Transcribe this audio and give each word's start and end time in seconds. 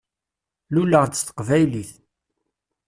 Luleɣ-d 0.73 1.13
s 1.19 1.21
teqbaylit. 1.23 1.91